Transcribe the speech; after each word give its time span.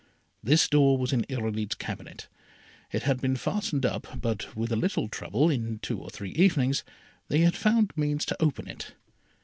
This 0.41 0.67
door 0.67 0.97
was 0.97 1.13
in 1.13 1.25
Irolite's 1.29 1.75
cabinet. 1.75 2.27
It 2.91 3.03
had 3.03 3.21
been 3.21 3.35
fastened 3.35 3.85
up, 3.85 4.07
but, 4.19 4.55
with 4.57 4.71
a 4.71 4.75
little 4.75 5.07
trouble, 5.07 5.51
in 5.51 5.77
two 5.77 5.99
or 6.01 6.09
three 6.09 6.31
evenings, 6.31 6.83
they 7.27 7.41
had 7.41 7.55
found 7.55 7.93
means 7.95 8.25
to 8.25 8.41
open 8.43 8.67
it. 8.67 8.95